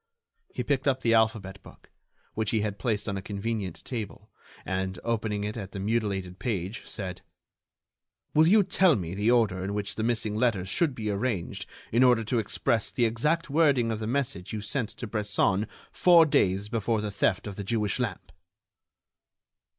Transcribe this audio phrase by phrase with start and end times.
[0.55, 1.91] He picked up the alphabet book,
[2.33, 4.31] which he had placed on a convenient table,
[4.65, 7.21] and, opening it at the mutilated page, said:
[8.33, 12.03] "Will you tell me the order in which the missing letters should be arranged in
[12.03, 16.67] order to express the exact wording of the message you sent to Bresson four days
[16.67, 18.31] before the theft of the Jewish lamp?"